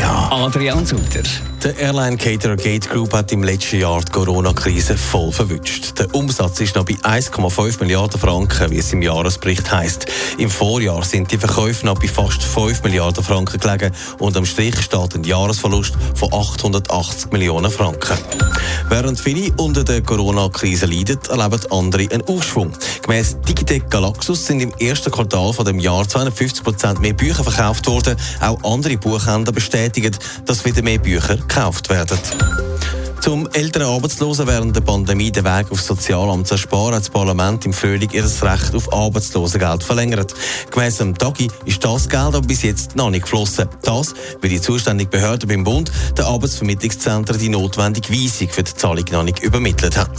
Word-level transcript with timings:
Adrian 0.00 0.86
Sutter. 0.86 1.22
Der 1.62 1.78
Airline 1.78 2.16
Caterer 2.16 2.56
Gate 2.56 2.90
Group 2.90 3.12
hat 3.12 3.30
im 3.30 3.44
letzten 3.44 3.78
Jahr 3.78 4.00
die 4.00 4.10
Corona-Krise 4.10 4.96
voll 4.96 5.30
verwünscht. 5.30 5.96
Der 5.96 6.12
Umsatz 6.12 6.60
ist 6.60 6.74
noch 6.74 6.84
bei 6.84 6.94
1,5 6.94 7.78
Milliarden 7.78 8.18
Franken, 8.18 8.70
wie 8.70 8.78
es 8.78 8.92
im 8.92 9.00
Jahresbericht 9.00 9.70
heißt. 9.70 10.06
Im 10.38 10.50
Vorjahr 10.50 11.04
sind 11.04 11.30
die 11.30 11.38
Verkäufe 11.38 11.86
noch 11.86 12.00
bei 12.00 12.08
fast 12.08 12.42
5 12.42 12.82
Milliarden 12.82 13.22
Franken 13.22 13.60
gelegen 13.60 13.92
und 14.18 14.36
am 14.36 14.44
Strich 14.44 14.80
steht 14.80 15.14
ein 15.14 15.22
Jahresverlust 15.22 15.94
von 16.16 16.32
880 16.32 17.30
Millionen 17.30 17.70
Franken. 17.70 18.18
Während 18.88 19.20
viele 19.20 19.52
unter 19.56 19.84
der 19.84 20.02
Corona-Krise 20.02 20.86
leiden, 20.86 21.20
erleben 21.28 21.60
andere 21.70 22.08
einen 22.10 22.26
Aufschwung. 22.26 22.72
Gemäss 23.02 23.36
Digitec 23.48 23.88
Galaxus 23.88 24.46
sind 24.46 24.60
im 24.60 24.72
ersten 24.80 25.12
Quartal 25.12 25.52
von 25.52 25.64
dem 25.64 25.78
Jahr 25.78 26.08
250 26.08 26.64
Prozent 26.64 27.00
mehr 27.00 27.12
Bücher 27.12 27.44
verkauft 27.44 27.86
worden. 27.86 28.16
Auch 28.40 28.58
andere 28.64 28.96
Buchhändler 28.96 29.52
bestätigen, 29.82 30.16
dass 30.46 30.64
wieder 30.64 30.82
mehr 30.82 30.98
Bücher 30.98 31.36
gekauft 31.36 31.90
werden. 31.90 32.18
Zum 33.20 33.48
älteren 33.52 33.86
Arbeitslosen 33.86 34.48
während 34.48 34.74
der 34.74 34.80
Pandemie 34.80 35.30
den 35.30 35.44
Weg 35.44 35.70
aufs 35.70 35.86
Sozialamt 35.86 36.48
zu 36.48 36.54
ersparen, 36.54 36.94
hat 36.94 37.02
das 37.02 37.10
Parlament 37.10 37.64
im 37.64 37.72
Frühling 37.72 38.10
ihr 38.12 38.24
Recht 38.24 38.74
auf 38.74 38.92
Arbeitslosengeld 38.92 39.84
verlängert. 39.84 40.34
Gemäss 40.70 40.98
dem 40.98 41.16
Tagi 41.16 41.48
ist 41.64 41.84
das 41.84 42.08
Geld 42.08 42.22
aber 42.22 42.42
bis 42.42 42.62
jetzt 42.62 42.96
noch 42.96 43.10
nicht 43.10 43.22
geflossen. 43.22 43.68
Das, 43.82 44.14
weil 44.40 44.50
die 44.50 44.60
zuständige 44.60 45.10
Behörde 45.10 45.46
beim 45.46 45.62
Bund 45.62 45.90
der 46.16 46.26
Arbeitsvermittlungszentren 46.26 47.38
die 47.38 47.48
notwendige 47.48 48.12
Weisung 48.12 48.48
für 48.48 48.64
die 48.64 48.74
Zahlung 48.74 49.04
noch 49.12 49.22
nicht 49.22 49.40
übermittelt 49.40 49.96
hat. 49.96 50.10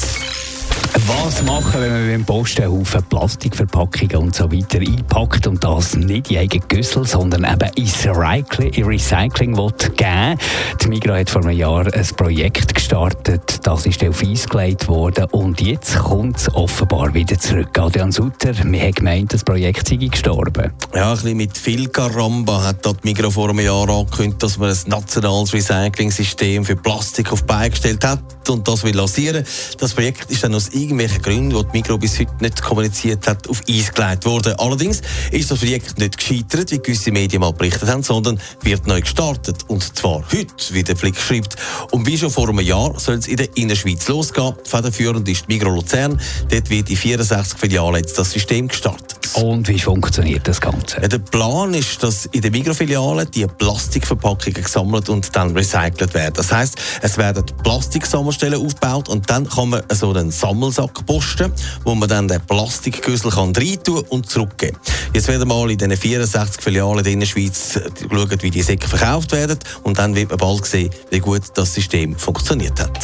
Was 0.95 1.41
machen, 1.41 1.81
wenn 1.81 1.91
man 1.91 2.07
beim 2.07 2.25
Posten 2.25 2.67
Haufen 2.67 3.03
Plastikverpackungen 3.05 4.15
und 4.15 4.35
so 4.35 4.51
weiter 4.51 4.77
einpackt 4.77 5.47
und 5.47 5.63
das 5.63 5.95
nicht 5.95 6.29
in 6.29 6.37
eigene 6.37 6.63
Güssel, 6.67 7.03
sondern 7.07 7.45
eben 7.45 7.71
ins 7.75 8.05
Recycling, 8.05 8.85
Recycling 8.85 9.57
will 9.57 9.71
geben 9.95 10.37
Die 10.81 10.87
Migros 10.87 11.17
hat 11.17 11.29
vor 11.31 11.41
einem 11.41 11.57
Jahr 11.57 11.91
ein 11.91 12.07
Projekt 12.15 12.75
gestartet, 12.75 13.65
das 13.65 13.87
ist 13.87 14.03
auf 14.03 14.21
Eis 14.21 14.47
gelegt 14.47 14.87
worden 14.87 15.25
und 15.31 15.61
jetzt 15.61 15.97
kommt 15.97 16.37
es 16.37 16.53
offenbar 16.53 17.11
wieder 17.15 17.39
zurück. 17.39 17.75
Adrian 17.79 18.11
Sutter, 18.11 18.53
wir 18.63 18.81
haben 18.81 18.91
gemeint, 18.91 19.33
das 19.33 19.43
Projekt 19.43 19.87
sei 19.87 19.95
gestorben. 19.95 20.73
Ja, 20.93 21.09
ein 21.09 21.15
bisschen 21.15 21.37
mit 21.37 21.57
viel 21.57 21.87
Karamba 21.87 22.65
hat 22.65 22.85
dort 22.85 23.03
Migros 23.03 23.33
vor 23.33 23.49
einem 23.49 23.65
Jahr 23.65 23.89
angekündigt, 23.89 24.43
dass 24.43 24.59
man 24.59 24.69
ein 24.69 24.77
nationales 24.85 25.53
Recycling-System 25.53 26.63
für 26.63 26.75
Plastik 26.75 27.31
auf 27.31 27.41
die 27.41 27.47
Beine 27.47 27.71
gestellt 27.71 28.05
hat 28.05 28.19
und 28.47 28.67
das 28.67 28.83
will 28.83 28.95
lancieren. 28.95 29.43
Das 29.79 29.93
Projekt 29.93 30.29
ist 30.29 30.43
dann 30.43 30.53
aus 30.53 30.69
irgendwelchen 30.83 31.21
Gründen, 31.21 31.49
die 31.49 31.63
die 31.63 31.77
Migros 31.77 31.99
bis 31.99 32.19
heute 32.19 32.33
nicht 32.39 32.61
kommuniziert 32.61 33.27
hat, 33.27 33.47
auf 33.49 33.61
Eis 33.69 33.93
gelegt 33.93 34.25
worden. 34.25 34.53
Allerdings 34.57 35.01
ist 35.31 35.49
das 35.49 35.59
Projekt 35.59 35.97
nicht 35.97 36.17
gescheitert, 36.17 36.71
wie 36.71 36.79
gewisse 36.79 37.11
Medien 37.11 37.41
mal 37.41 37.53
berichtet 37.53 37.89
haben, 37.89 38.03
sondern 38.03 38.39
wird 38.61 38.85
neu 38.87 39.01
gestartet. 39.01 39.63
Und 39.67 39.95
zwar 39.97 40.23
heute, 40.31 40.73
wie 40.73 40.83
der 40.83 40.95
Flick 40.95 41.17
schreibt. 41.17 41.55
Und 41.91 42.05
wie 42.05 42.17
schon 42.17 42.29
vor 42.29 42.49
einem 42.49 42.59
Jahr 42.59 42.99
soll 42.99 43.15
es 43.15 43.27
in 43.27 43.37
der 43.37 43.55
Innerschweiz 43.55 44.07
losgehen. 44.07 44.53
Federführend 44.63 45.27
ist 45.29 45.45
die 45.47 45.53
Migros 45.53 45.75
Luzern. 45.75 46.19
Dort 46.49 46.69
wird 46.69 46.89
in 46.89 46.97
64 46.97 47.57
Filialen 47.57 47.95
jetzt 47.95 48.17
das 48.17 48.31
System 48.31 48.67
gestartet. 48.67 49.12
Und 49.35 49.67
wie 49.67 49.79
funktioniert 49.79 50.47
das 50.47 50.61
Ganze? 50.61 51.01
Ja, 51.01 51.07
der 51.07 51.19
Plan 51.19 51.73
ist, 51.73 52.03
dass 52.03 52.25
in 52.27 52.41
den 52.41 52.51
Mikrofilialen 52.51 53.29
die 53.31 53.47
Plastikverpackungen 53.47 54.63
gesammelt 54.63 55.09
und 55.09 55.35
dann 55.35 55.55
recycelt 55.55 56.13
werden. 56.13 56.35
Das 56.35 56.51
heißt, 56.51 56.75
es 57.01 57.17
werden 57.17 57.43
Plastiksammelstellen 57.63 58.63
aufgebaut 58.63 59.09
und 59.09 59.29
dann 59.29 59.49
kann 59.49 59.69
man 59.69 59.83
so 59.91 60.11
einen 60.11 60.31
Sammelsack 60.31 61.05
posten, 61.05 61.51
wo 61.83 61.95
man 61.95 62.09
dann 62.09 62.27
den 62.27 62.41
Plastikgüssel 62.41 63.31
kann 63.31 63.55
reintun 63.55 64.03
und 64.09 64.29
zurückgeben. 64.29 64.77
Jetzt 65.13 65.27
werden 65.27 65.47
wir 65.47 65.55
mal 65.55 65.69
in 65.71 65.77
diesen 65.77 65.97
64 65.97 66.61
Filialen 66.61 67.05
in 67.05 67.19
der 67.19 67.27
Schweiz 67.27 67.79
schauen, 67.99 68.37
wie 68.41 68.51
die 68.51 68.61
Säcke 68.61 68.87
verkauft 68.87 69.31
werden 69.31 69.57
und 69.83 69.97
dann 69.97 70.15
wird 70.15 70.29
man 70.29 70.37
bald 70.37 70.65
sehen, 70.65 70.91
wie 71.09 71.19
gut 71.19 71.41
das 71.55 71.73
System 71.73 72.15
funktioniert 72.15 72.79
hat. 72.79 72.99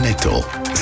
Netto. 0.00 0.44